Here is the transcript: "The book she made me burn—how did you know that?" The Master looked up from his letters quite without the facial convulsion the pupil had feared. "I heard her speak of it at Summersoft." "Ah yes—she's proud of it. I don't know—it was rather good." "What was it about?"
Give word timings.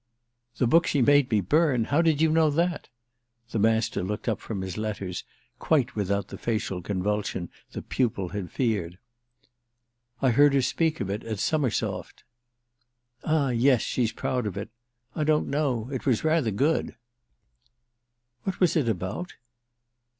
"The 0.57 0.65
book 0.65 0.87
she 0.87 0.99
made 1.03 1.29
me 1.29 1.41
burn—how 1.41 2.01
did 2.01 2.21
you 2.23 2.31
know 2.31 2.49
that?" 2.49 2.89
The 3.51 3.59
Master 3.59 4.01
looked 4.01 4.27
up 4.27 4.39
from 4.41 4.61
his 4.61 4.75
letters 4.75 5.23
quite 5.59 5.95
without 5.95 6.29
the 6.29 6.39
facial 6.39 6.81
convulsion 6.81 7.49
the 7.73 7.83
pupil 7.83 8.29
had 8.29 8.49
feared. 8.49 8.97
"I 10.19 10.31
heard 10.31 10.55
her 10.55 10.61
speak 10.63 11.01
of 11.01 11.11
it 11.11 11.23
at 11.23 11.37
Summersoft." 11.37 12.23
"Ah 13.23 13.49
yes—she's 13.51 14.13
proud 14.13 14.47
of 14.47 14.57
it. 14.57 14.69
I 15.15 15.23
don't 15.23 15.47
know—it 15.49 16.07
was 16.07 16.23
rather 16.23 16.49
good." 16.49 16.95
"What 18.41 18.59
was 18.59 18.75
it 18.75 18.89
about?" 18.89 19.33